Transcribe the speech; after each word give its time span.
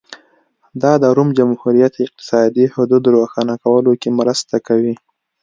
دا 0.81 0.93
د 1.03 1.05
روم 1.17 1.29
جمهوریت 1.37 1.93
اقتصادي 2.05 2.65
حدود 2.75 3.03
روښانه 3.15 3.55
کولو 3.63 3.91
کې 4.01 4.09
مرسته 4.19 4.55
کوي 4.67 4.95